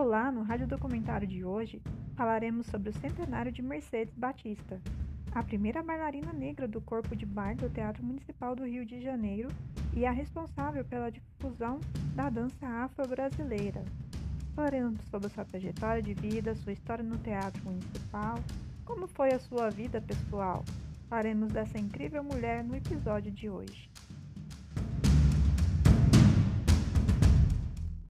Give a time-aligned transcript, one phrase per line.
[0.00, 1.82] Olá, no rádio documentário de hoje
[2.14, 4.80] falaremos sobre o centenário de Mercedes Batista,
[5.32, 9.48] a primeira bailarina negra do corpo de baile do Teatro Municipal do Rio de Janeiro
[9.92, 11.80] e a responsável pela difusão
[12.14, 13.84] da dança afro-brasileira.
[14.54, 18.38] Falaremos sobre sua trajetória de vida, sua história no Teatro Municipal,
[18.84, 20.64] como foi a sua vida pessoal.
[21.08, 23.90] Falaremos dessa incrível mulher no episódio de hoje.